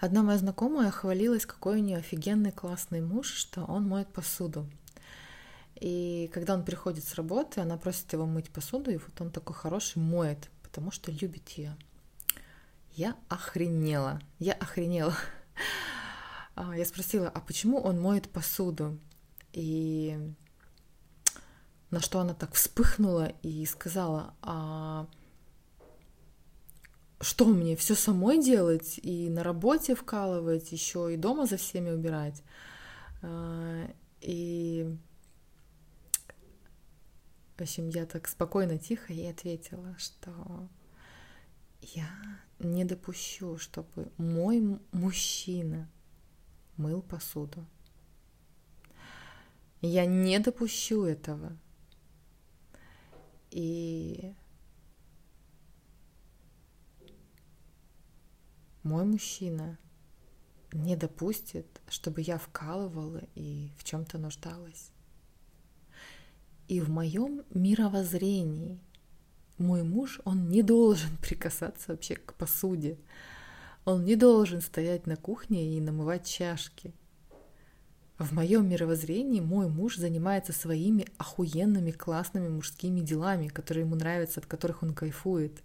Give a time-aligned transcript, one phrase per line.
[0.00, 4.68] Одна моя знакомая хвалилась, какой у нее офигенный классный муж, что он моет посуду.
[5.74, 9.56] И когда он приходит с работы, она просит его мыть посуду, и вот он такой
[9.56, 11.76] хороший моет, потому что любит ее.
[12.92, 15.14] Я охренела, я охренела.
[16.60, 18.98] А, я спросила, а почему он моет посуду?
[19.52, 20.18] И
[21.90, 25.06] на что она так вспыхнула и сказала, а
[27.20, 32.42] что мне все самой делать и на работе вкалывать, еще и дома за всеми убирать.
[33.22, 33.90] А,
[34.20, 34.96] и
[37.56, 40.68] в общем, я так спокойно, тихо ей ответила, что
[41.80, 42.08] я
[42.60, 45.90] не допущу, чтобы мой мужчина
[46.76, 47.66] мыл посуду.
[49.80, 51.56] Я не допущу этого.
[53.50, 54.34] И
[58.82, 59.78] мой мужчина
[60.72, 64.90] не допустит, чтобы я вкалывала и в чем-то нуждалась.
[66.68, 68.78] И в моем мировоззрении
[69.58, 72.98] мой муж, он не должен прикасаться вообще к посуде.
[73.84, 76.92] Он не должен стоять на кухне и намывать чашки.
[78.18, 84.46] В моем мировоззрении мой муж занимается своими охуенными классными мужскими делами, которые ему нравятся, от
[84.46, 85.62] которых он кайфует.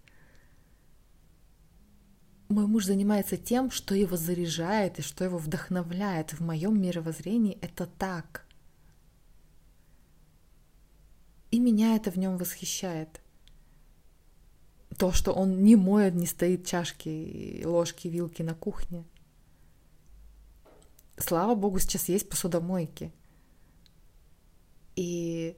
[2.54, 6.34] Мой муж занимается тем, что его заряжает и что его вдохновляет.
[6.34, 8.46] В моем мировоззрении это так.
[11.50, 13.20] И меня это в нем восхищает.
[14.96, 19.04] То, что он не моет, не стоит чашки, ложки, вилки на кухне.
[21.16, 23.10] Слава богу, сейчас есть посудомойки.
[24.94, 25.56] И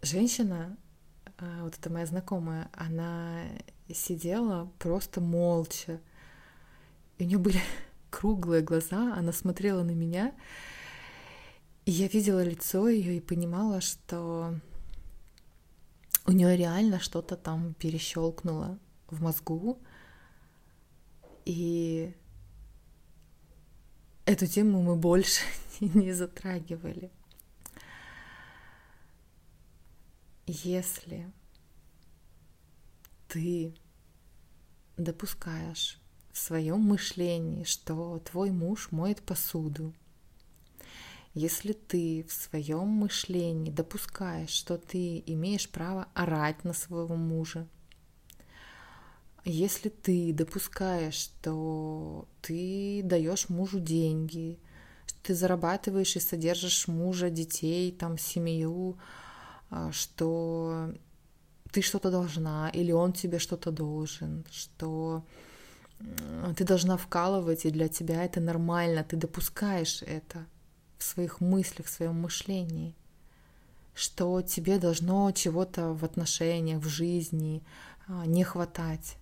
[0.00, 0.76] женщина,
[1.62, 3.44] вот эта моя знакомая, она
[3.92, 6.00] сидела просто молча.
[7.18, 7.60] И у нее были
[8.10, 10.34] круглые глаза, она смотрела на меня,
[11.86, 14.54] и я видела лицо ее и понимала, что
[16.26, 19.78] у нее реально что-то там перещелкнуло в мозгу.
[21.44, 22.14] И
[24.26, 25.42] эту тему мы больше
[25.80, 27.10] не затрагивали.
[30.52, 31.30] Если
[33.28, 33.72] ты
[34.96, 36.00] допускаешь
[36.32, 39.94] в своем мышлении, что твой муж моет посуду,
[41.34, 47.68] если ты в своем мышлении допускаешь, что ты имеешь право орать на своего мужа,
[49.44, 54.58] если ты допускаешь, что ты даешь мужу деньги,
[55.06, 58.98] что ты зарабатываешь и содержишь мужа, детей, там, семью,
[59.92, 60.92] что
[61.72, 65.24] ты что-то должна, или он тебе что-то должен, что
[66.56, 70.46] ты должна вкалывать, и для тебя это нормально, ты допускаешь это–
[71.00, 72.94] в своих мыслях, в своем мышлении,
[73.94, 77.62] что тебе должно чего-то в отношениях, в жизни
[78.06, 79.16] а, не хватать.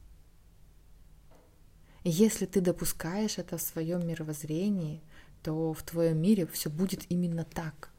[2.03, 5.03] И если ты допускаешь это в своем мировоззрении,
[5.42, 7.91] то в твоем мире все будет именно так.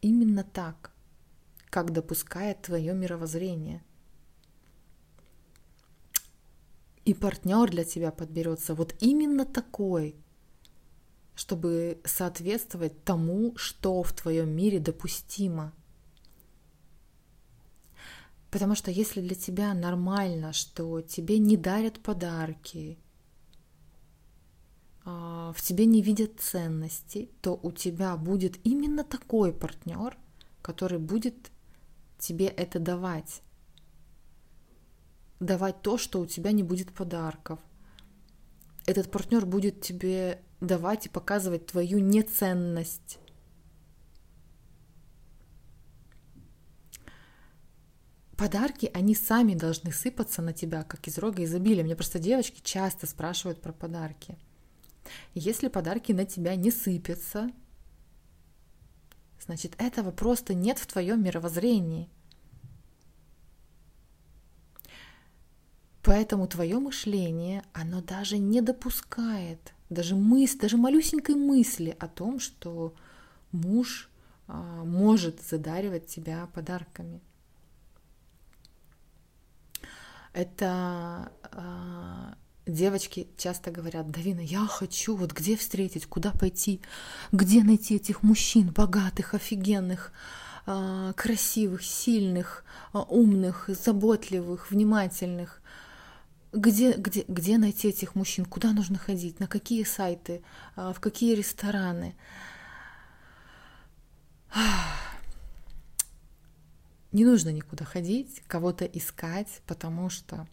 [0.00, 0.92] Именно так,
[1.76, 3.84] как допускает твое мировоззрение.
[7.04, 10.16] И партнер для тебя подберется вот именно такой,
[11.34, 15.74] чтобы соответствовать тому, что в твоем мире допустимо.
[18.50, 22.98] Потому что если для тебя нормально, что тебе не дарят подарки,
[25.04, 30.16] а, в тебе не видят ценности, то у тебя будет именно такой партнер,
[30.62, 31.50] который будет
[32.18, 33.42] тебе это давать.
[35.40, 37.58] Давать то, что у тебя не будет подарков.
[38.86, 43.18] Этот партнер будет тебе давать и показывать твою неценность.
[48.36, 51.82] Подарки, они сами должны сыпаться на тебя, как из рога изобилия.
[51.82, 54.36] Мне просто девочки часто спрашивают про подарки.
[55.34, 57.50] Если подарки на тебя не сыпятся,
[59.44, 62.08] значит, этого просто нет в твоем мировоззрении.
[66.02, 72.94] Поэтому твое мышление, оно даже не допускает даже мысль, даже малюсенькой мысли о том, что
[73.52, 74.10] муж
[74.48, 77.20] а, может задаривать тебя подарками.
[80.32, 82.36] Это а,
[82.66, 86.80] девочки часто говорят, Давина, я хочу, вот где встретить, куда пойти,
[87.32, 90.12] где найти этих мужчин богатых, офигенных,
[90.66, 95.62] а, красивых, сильных, умных, заботливых, внимательных.
[96.52, 100.42] где, где, где найти этих мужчин, куда нужно ходить, на какие сайты,
[100.74, 102.16] а, в какие рестораны.
[107.12, 110.46] Не нужно никуда ходить, кого-то искать, потому что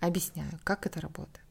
[0.00, 1.46] объясняю, как это работает.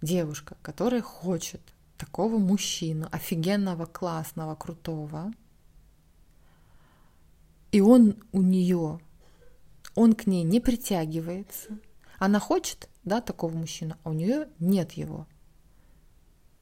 [0.00, 1.60] Девушка, которая хочет
[1.96, 5.32] такого мужчину, офигенного, классного, крутого,
[7.70, 9.00] и он у нее,
[9.94, 11.78] он к ней не притягивается,
[12.18, 15.26] она хочет, да, такого мужчину, а у нее нет его.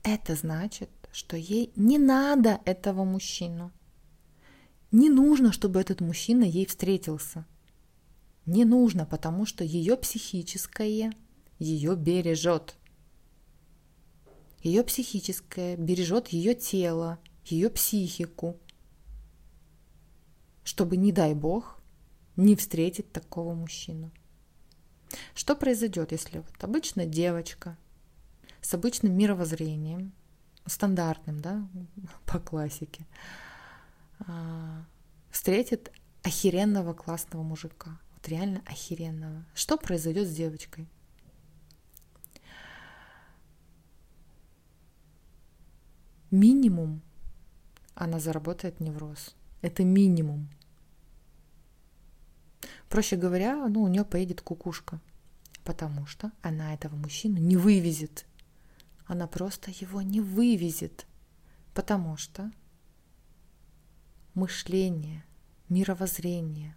[0.02, 3.72] Это значит, что ей не надо этого мужчину.
[4.92, 7.44] Не нужно, чтобы этот мужчина ей встретился.
[8.50, 11.12] Не нужно, потому что ее психическое
[11.60, 12.76] ее бережет.
[14.60, 18.58] Ее психическое бережет ее тело, ее психику,
[20.64, 21.80] чтобы, не дай бог,
[22.34, 24.10] не встретить такого мужчину.
[25.36, 27.78] Что произойдет, если вот обычная девочка
[28.62, 30.12] с обычным мировоззрением,
[30.66, 31.68] стандартным, да,
[32.26, 33.06] по классике,
[34.26, 34.84] а,
[35.30, 35.92] встретит
[36.24, 39.44] охеренного классного мужика, вот реально охеренного.
[39.54, 40.88] Что произойдет с девочкой?
[46.30, 47.02] Минимум
[47.94, 49.34] она заработает невроз.
[49.62, 50.48] Это минимум.
[52.88, 55.00] Проще говоря, ну, у нее поедет кукушка,
[55.64, 58.26] потому что она этого мужчину не вывезет.
[59.06, 61.06] Она просто его не вывезет,
[61.74, 62.50] потому что
[64.34, 65.24] мышление,
[65.68, 66.76] мировоззрение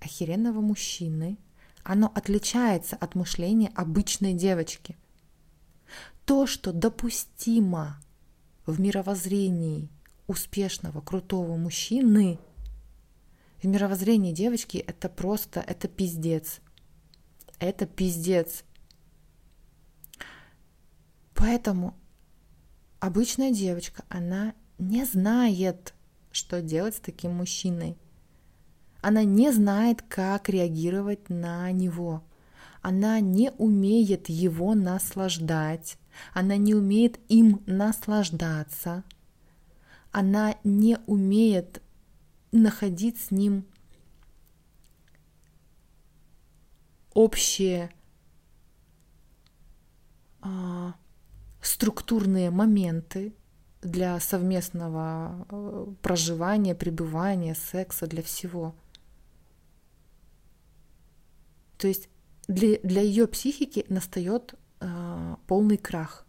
[0.00, 1.38] охеренного мужчины,
[1.82, 4.96] оно отличается от мышления обычной девочки.
[6.24, 8.00] То, что допустимо
[8.66, 9.88] в мировоззрении
[10.26, 12.38] успешного, крутого мужчины–
[13.62, 16.60] в мировоззрении девочки это просто, это пиздец.
[17.58, 18.64] Это пиздец.
[21.34, 21.94] Поэтому
[23.00, 25.92] обычная девочка, она не знает,
[26.32, 27.98] что делать с таким мужчиной.
[29.02, 32.22] Она не знает, как реагировать на него.
[32.82, 35.98] Она не умеет его наслаждать.
[36.34, 39.04] Она не умеет им наслаждаться.
[40.12, 41.82] Она не умеет
[42.52, 43.64] находить с ним
[47.14, 47.90] общие
[50.40, 50.94] а,
[51.60, 53.34] структурные моменты
[53.82, 58.74] для совместного э, проживания, пребывания, секса, для всего.
[61.80, 62.08] То есть
[62.46, 66.26] для, для ее психики настает э, полный крах.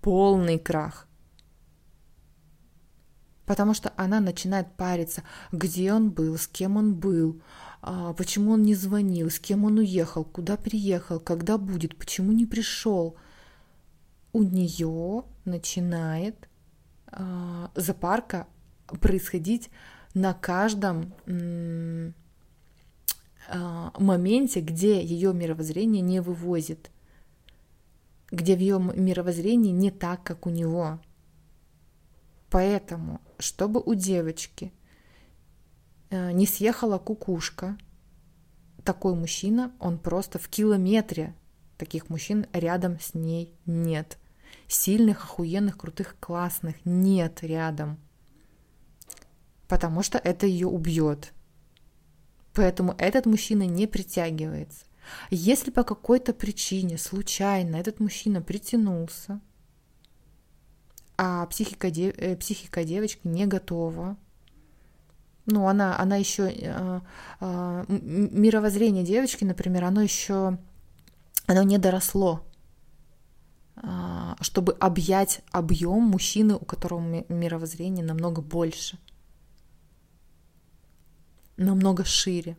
[0.00, 1.08] Полный крах
[3.52, 7.42] потому что она начинает париться, где он был, с кем он был,
[7.82, 12.46] а, почему он не звонил, с кем он уехал, куда приехал, когда будет, почему не
[12.46, 13.16] пришел.
[14.32, 16.48] У нее начинает
[17.08, 18.46] а, запарка
[18.86, 19.68] происходить
[20.14, 22.12] на каждом а,
[23.98, 26.90] моменте, где ее мировоззрение не вывозит,
[28.30, 31.00] где в ее мировоззрении не так, как у него.
[32.50, 34.72] Поэтому чтобы у девочки
[36.10, 37.76] э, не съехала кукушка,
[38.84, 41.34] такой мужчина, он просто в километре
[41.76, 44.18] таких мужчин рядом с ней нет.
[44.68, 47.98] Сильных, охуенных, крутых, классных нет рядом.
[49.68, 51.32] Потому что это ее убьет.
[52.54, 54.84] Поэтому этот мужчина не притягивается.
[55.30, 59.40] Если по какой-то причине случайно этот мужчина притянулся,
[61.16, 62.14] а психика, дев...
[62.18, 64.16] Э, психика девочки не готова.
[65.46, 67.00] Ну, она, она еще, э,
[67.40, 70.58] э, мировоззрение девочки, например, оно еще,
[71.46, 72.44] оно не доросло,
[73.76, 78.98] э, чтобы объять объем мужчины, у которого мировоззрение намного больше,
[81.62, 82.56] намного шире.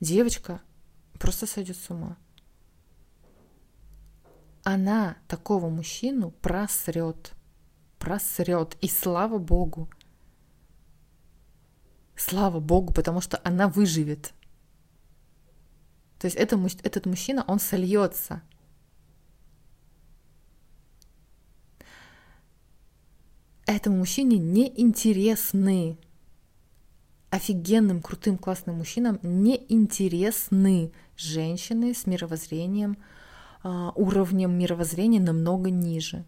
[0.00, 0.60] Девочка
[1.18, 2.16] просто сойдет с ума
[4.64, 7.32] она такого мужчину просрет.
[7.98, 8.76] Просрет.
[8.80, 9.90] И слава богу.
[12.16, 14.32] Слава богу, потому что она выживет.
[16.18, 18.42] То есть это, этот мужчина, он сольется.
[23.66, 25.98] Этому мужчине не интересны.
[27.30, 32.98] Офигенным, крутым, классным мужчинам не интересны женщины с мировоззрением,
[33.62, 36.24] а, уровнем мировоззрения намного ниже,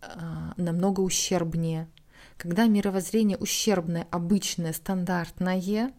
[0.00, 1.88] а, намного ущербнее,
[2.36, 5.92] Когда мировоззрение ущербное, обычное, стандартное,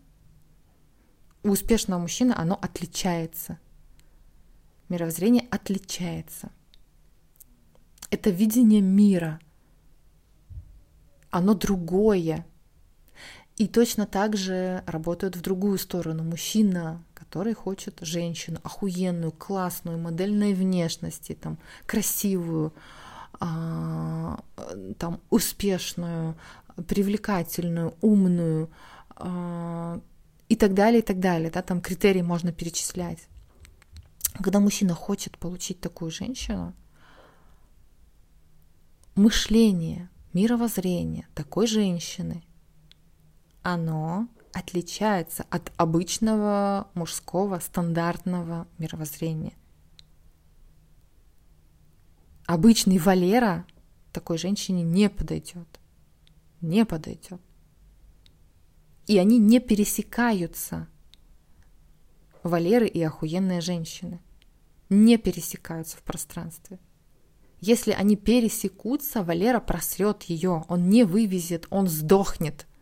[1.43, 3.59] у успешного мужчины оно отличается.
[4.89, 6.51] Мировоззрение отличается.
[8.09, 9.39] Это видение мира.
[11.37, 12.47] Оно другое.
[13.57, 16.23] И точно так же работают в другую сторону.
[16.23, 22.73] Мужчина, который хочет женщину охуенную, классную, модельной внешности, там, красивую,
[23.39, 24.39] а,
[24.97, 26.35] там, успешную,
[26.87, 28.71] привлекательную, умную
[29.09, 30.01] а,
[30.49, 31.51] и так далее, и так далее.
[31.51, 33.27] Да, там критерии можно перечислять.
[34.43, 36.73] Когда мужчина хочет получить такую женщину,
[39.13, 42.43] мышление, мировоззрение такой женщины
[43.67, 49.53] оно отличается от обычного мужского стандартного мировоззрения.
[52.45, 53.65] Обычный Валера
[54.13, 55.67] такой женщине не подойдет.
[56.61, 57.41] Не подойдет.
[59.05, 60.87] И они не пересекаются.
[62.41, 64.21] Валеры и охуенные женщины
[64.87, 66.79] не пересекаются в пространстве.
[67.59, 72.67] Если они пересекутся, Валера просрет ее, он не вывезет, он сдохнет–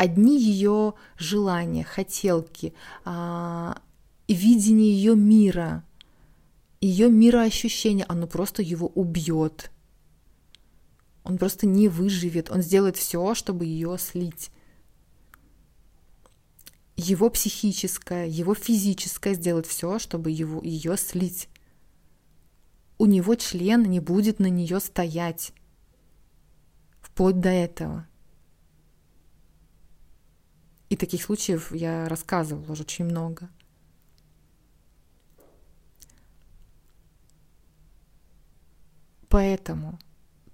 [0.00, 2.72] одни ее желания, хотелки,
[3.04, 3.82] а,
[4.28, 5.84] видение ее мира,
[6.80, 9.70] ее мироощущение, оно просто его убьет.
[11.22, 14.50] Он просто не выживет, он сделает все, чтобы ее слить.
[16.96, 21.50] Его психическое, его физическое сделает все, чтобы его, ее слить.
[23.00, 25.54] У него член не будет на нее стоять.
[27.00, 28.06] Вплоть до этого.
[30.90, 33.48] И таких случаев я рассказывала уже очень много.
[39.30, 39.98] Поэтому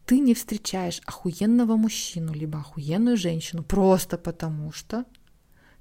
[0.04, 5.04] ты не встречаешь охуенного мужчину, либо охуенную женщину просто потому, что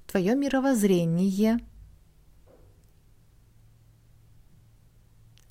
[0.08, 1.60] твое мировоззрение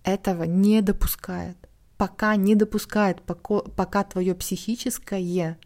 [0.05, 1.57] этого не допускает.
[1.97, 5.57] Пока не допускает, пока, пока твое психическое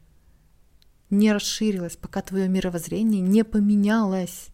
[1.10, 4.50] не расширилось, пока твое мировоззрение не поменялось.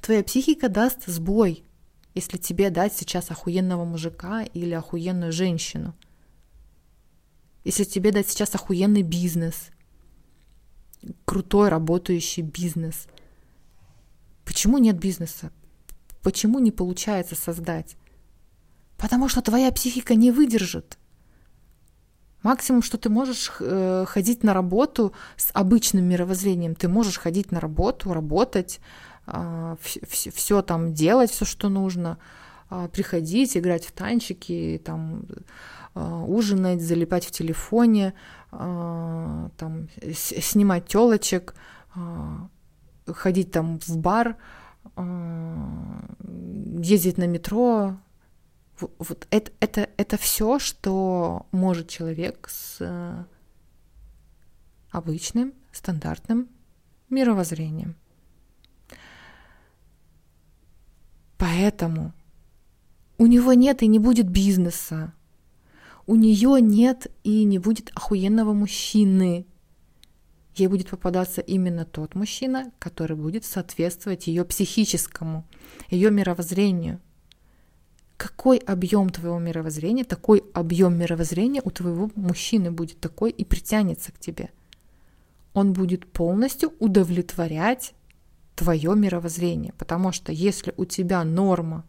[0.00, 1.64] Твоя психика даст сбой,
[2.14, 5.94] если тебе дать сейчас охуенного мужика или охуенную женщину.
[7.64, 9.70] Если тебе дать сейчас охуенный бизнес,
[11.24, 13.06] крутой работающий бизнес.
[14.44, 15.52] Почему нет бизнеса?
[16.22, 17.96] Почему не получается создать?
[18.96, 20.98] Потому что твоя психика не выдержит–
[22.46, 26.76] Максимум, что ты можешь э, ходить на работу с обычным мировоззрением.
[26.76, 28.78] Ты можешь ходить на работу, работать,
[29.26, 32.18] э, все, все там делать, все, что нужно,
[32.70, 35.24] э, приходить, играть в танчики, там,
[35.96, 38.14] э, ужинать, залипать в телефоне,
[38.52, 41.54] там, снимать телочек,
[43.06, 44.36] ходить там в бар,
[46.78, 47.96] ездить на метро,
[48.80, 53.24] вот это, это, это все, что может человек с э,
[54.90, 56.48] обычным, стандартным
[57.08, 57.96] мировоззрением.
[61.38, 62.12] Поэтому
[63.18, 65.12] у него нет и не будет бизнеса,
[66.06, 69.46] у нее нет и не будет охуенного мужчины.
[70.54, 75.46] Ей будет попадаться именно тот мужчина, который будет соответствовать ее психическому,
[75.90, 77.00] ее мировоззрению
[78.16, 84.18] какой объем твоего мировоззрения, такой объем мировоззрения у твоего мужчины будет такой и притянется к
[84.18, 84.50] тебе.
[85.52, 87.94] Он будет полностью удовлетворять
[88.54, 89.72] твое мировоззрение.
[89.78, 91.84] Потому что если у тебя норма,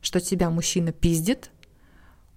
[0.00, 1.50] что тебя мужчина пиздит,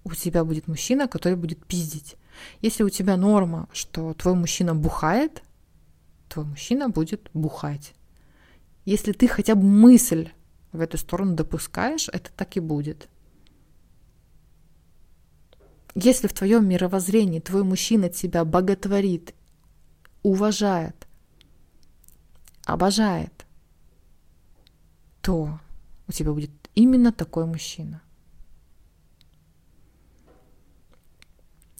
[0.04, 2.16] у тебя будет мужчина, который будет пиздить.
[2.60, 5.42] Если у тебя норма, что твой мужчина бухает,
[6.28, 7.94] твой мужчина будет бухать.
[8.84, 10.30] Если ты хотя бы мысль
[10.72, 13.08] в эту сторону допускаешь, это так и будет.
[15.94, 19.34] Если в твоем мировоззрении твой мужчина тебя боготворит,
[20.22, 21.06] уважает,
[22.64, 23.46] обожает,
[25.20, 25.60] то
[26.08, 28.00] у тебя будет именно такой мужчина.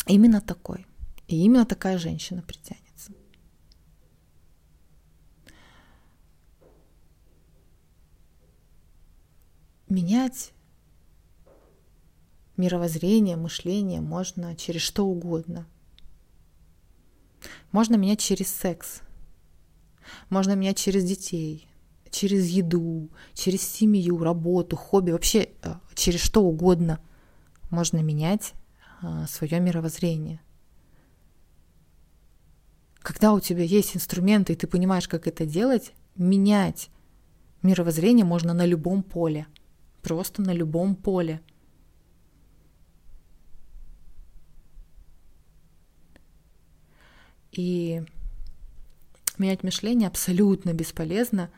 [0.07, 0.87] Именно такой.
[1.29, 2.82] И именно такая женщина притянет.
[9.93, 10.53] Менять
[12.57, 15.67] мировоззрение, мышление можно через что угодно.
[17.71, 19.03] Можно менять через секс,
[20.29, 21.69] можно менять через детей,
[22.11, 27.01] через еду, через семью, работу, хобби, вообще э, через что угодно
[27.71, 28.53] можно менять
[29.01, 30.41] а, свое мировоззрение.
[33.01, 36.91] Когда у тебя есть инструменты, и ты понимаешь, как это делать, менять
[37.63, 39.47] мировоззрение можно на любом поле.
[40.03, 41.41] Просто на любом поле.
[47.53, 48.03] И
[49.39, 51.51] менять мышление абсолютно бесполезно,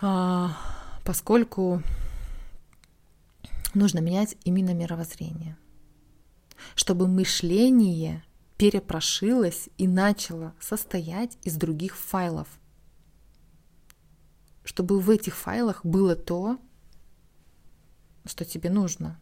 [0.00, 0.56] а,
[1.04, 1.82] поскольку
[3.74, 5.56] нужно менять именно мировоззрение,
[6.76, 8.24] чтобы мышление
[8.56, 12.48] перепрошилось и начало состоять из других файлов,
[14.64, 16.58] чтобы в этих файлах было то,
[18.24, 19.20] что тебе нужно.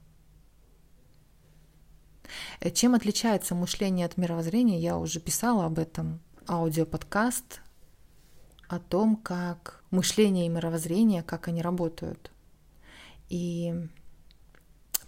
[2.61, 7.61] Э, чем отличается мышление от мировоззрения, я уже писала об этом аудиоподкаст
[8.69, 12.31] о том, как мышление и мировоззрение, как они работают.
[13.29, 13.75] И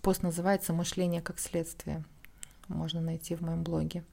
[0.03, 2.05] пост называется «Мышление как следствие».
[2.69, 4.05] Можно найти в моем блоге.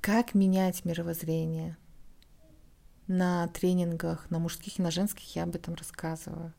[0.00, 1.76] Как менять мировоззрение?
[3.06, 6.52] На тренингах, на мужских и на женских я об этом рассказываю.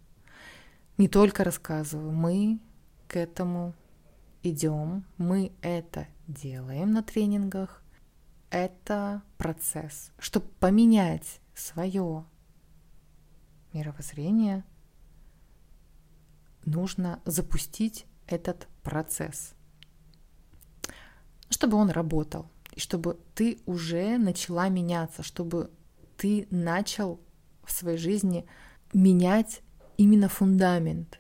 [0.98, 2.60] Не только рассказываю, мы
[3.08, 3.74] к этому
[4.44, 7.84] идем, мы это делаем на тренингах,
[8.50, 10.12] это процесс.
[10.20, 12.26] Чтобы поменять свое
[13.74, 14.64] мировоззрение,
[16.66, 19.54] нужно запустить этот процесс,
[21.50, 25.72] чтобы он работал, и чтобы ты уже начала меняться, чтобы
[26.18, 27.20] ты начал
[27.64, 28.46] в своей жизни
[28.94, 29.62] менять
[29.98, 31.20] именно фундамент.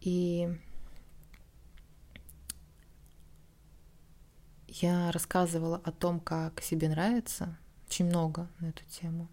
[0.00, 0.48] И
[4.80, 7.56] Я рассказывала о том, как себе нравится,
[7.88, 9.26] очень много на эту тему.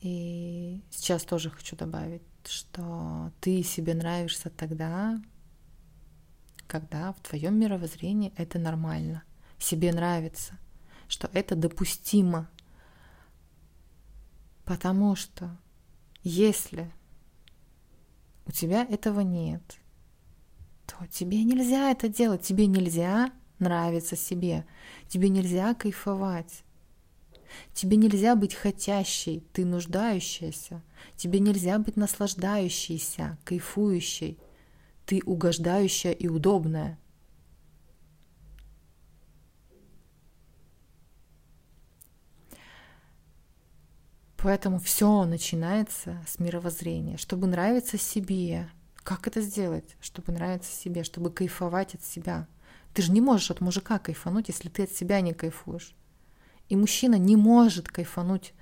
[0.00, 5.20] И сейчас тоже хочу добавить, что ты себе нравишься тогда,
[6.66, 9.24] когда в твоем мировоззрении это нормально,
[9.58, 10.58] себе нравится,
[11.08, 12.50] что это допустимо.
[14.64, 15.56] Потому что
[16.22, 16.90] если
[18.46, 19.62] у тебя этого нет,
[20.86, 24.66] то тебе нельзя это делать, тебе нельзя нравиться себе.
[25.08, 26.64] Тебе нельзя кайфовать.
[27.72, 30.82] Тебе нельзя быть хотящей, ты нуждающаяся.
[31.16, 34.38] Тебе нельзя быть наслаждающейся, кайфующей.
[35.06, 36.98] Ты угождающая и удобная.
[44.44, 47.16] Поэтому все начинается с мировоззрения.
[47.16, 48.70] Чтобы нравиться себе,
[49.02, 49.96] как это сделать?
[50.00, 52.46] Чтобы нравиться себе, чтобы кайфовать от себя–
[52.94, 55.94] ты же не можешь от мужика кайфануть, если ты от себя не кайфуешь.
[56.68, 58.54] И мужчина не может кайфануть,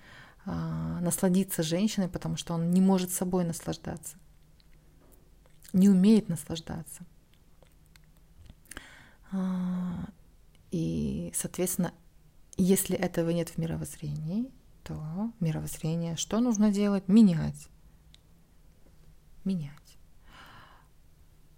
[0.46, 4.16] а, насладиться женщиной, потому что он не может собой наслаждаться,
[5.74, 7.04] не умеет наслаждаться.
[9.30, 10.08] А,
[10.70, 11.92] и, соответственно,
[12.56, 14.50] если этого нет в мировоззрении,
[14.84, 17.08] то мировоззрение что нужно делать?
[17.08, 17.68] Менять.
[19.44, 19.82] Менять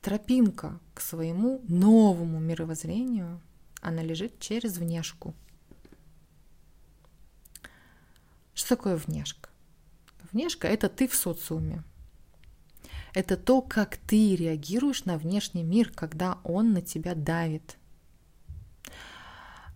[0.04, 3.40] тропинка к своему новому мировоззрению,
[3.80, 5.34] она лежит через внешку.
[8.52, 9.48] Что такое внешка?
[10.30, 11.82] Внешка– это ты в социуме.
[13.14, 17.78] Это то, как ты реагируешь на внешний мир, когда он на тебя давит.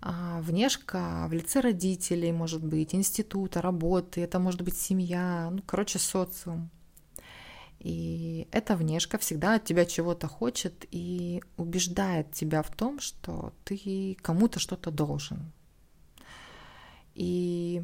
[0.00, 5.98] А внешка в лице родителей, может быть, института, работы, это может быть семья, ну, короче,
[5.98, 6.70] социум.
[7.80, 14.16] И эта внешка всегда от тебя чего-то хочет и убеждает тебя в том, что ты
[14.20, 15.52] кому-то что-то должен.
[17.14, 17.82] И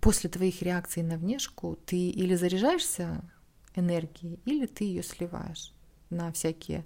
[0.00, 3.22] после твоих реакций на внешку ты или заряжаешься
[3.74, 5.72] энергией, или ты ее сливаешь
[6.10, 6.84] на всякие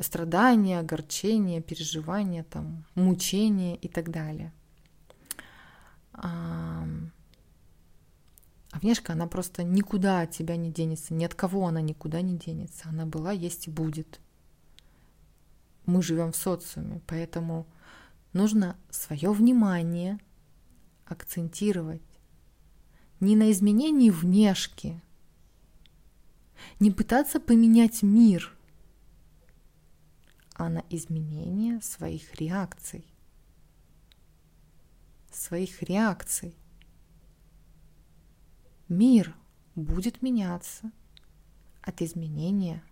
[0.00, 4.52] страдания, огорчения, переживания, там, мучения и так далее.
[6.12, 6.86] А
[8.72, 12.88] внешка, она просто никуда от тебя не денется, ни от кого она никуда не денется.
[12.88, 14.20] Она была, есть и будет.
[15.84, 17.66] Мы живем в социуме, поэтому
[18.32, 20.18] нужно свое внимание
[21.06, 22.02] акцентировать
[23.20, 25.00] не на изменении внешки,
[26.80, 28.52] не пытаться поменять мир,
[30.54, 33.06] а на изменение своих реакций.
[35.30, 36.54] Своих реакций.
[38.88, 39.34] Мир
[39.74, 40.92] будет меняться
[41.80, 42.84] от изменения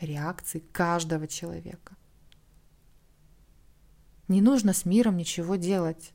[0.00, 1.96] реакции каждого человека.
[4.28, 6.12] Не нужно с миром ничего делать.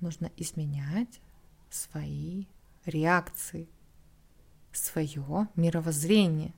[0.00, 1.20] Нужно изменять
[1.70, 2.46] свои
[2.84, 3.68] реакции.
[4.72, 6.54] свое мировоззрение.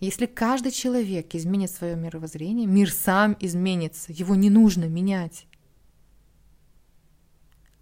[0.00, 5.46] Если каждый человек изменит свое мировоззрение, мир сам изменится, его не нужно менять.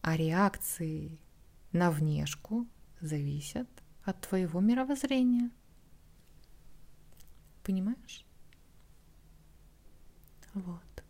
[0.02, 1.16] А реакции
[1.70, 2.66] на внешку
[3.00, 3.68] зависят
[4.02, 5.50] от твоего мировоззрения.
[7.62, 8.26] Понимаешь?
[10.54, 11.04] Вот.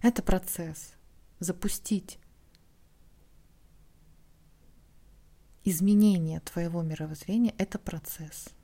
[0.00, 0.94] Это процесс.
[1.38, 2.18] Запустить
[5.64, 8.54] изменение твоего мировоззрения– это процесс.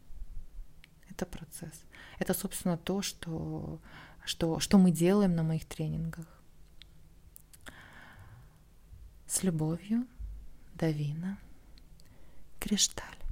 [1.15, 1.85] Это процесс.
[2.19, 3.79] Это, собственно, то, что,
[4.25, 6.27] что, что мы делаем на моих тренингах.
[9.27, 10.07] С любовью,
[10.75, 11.39] Давина,
[12.59, 13.24] Кришталь.